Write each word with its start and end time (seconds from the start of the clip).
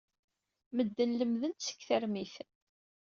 Medden 0.75 1.11
lemmden-d 1.19 1.59
seg 1.63 1.79
termit. 1.87 2.35